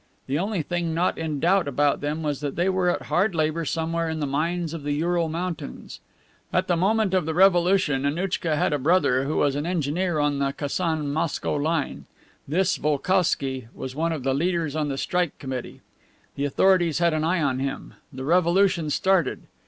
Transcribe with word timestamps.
The 0.25 0.39
only 0.39 0.63
thing 0.63 0.95
not 0.95 1.19
in 1.19 1.39
doubt 1.39 1.67
about 1.67 2.01
them 2.01 2.23
was 2.23 2.39
that 2.39 2.55
they 2.55 2.69
were 2.69 2.89
at 2.89 3.03
hard 3.03 3.35
labor 3.35 3.65
somewhere 3.65 4.09
in 4.09 4.19
the 4.19 4.25
mines 4.25 4.73
of 4.73 4.81
the 4.81 4.93
Ural 4.93 5.29
Mountains. 5.29 5.99
At 6.51 6.65
the 6.67 6.75
moment 6.75 7.13
of 7.13 7.27
the 7.27 7.35
revolution 7.35 8.03
Annouchka 8.03 8.55
had 8.55 8.73
a 8.73 8.79
brother 8.79 9.25
who 9.25 9.37
was 9.37 9.53
an 9.55 9.67
engineer 9.67 10.17
on 10.17 10.39
the 10.39 10.53
Kasan 10.53 11.13
Moscow 11.13 11.53
line. 11.53 12.05
This 12.47 12.79
Volkousky 12.79 13.67
was 13.75 13.93
one 13.93 14.11
of 14.11 14.23
the 14.23 14.33
leaders 14.33 14.75
on 14.75 14.87
the 14.89 14.97
Strike 14.97 15.37
Committee. 15.37 15.81
The 16.33 16.45
authorities 16.45 16.97
had 16.97 17.13
an 17.13 17.23
eye 17.23 17.43
on 17.43 17.59
him. 17.59 17.93
The 18.11 18.23
revolution 18.23 18.89
started. 18.89 19.43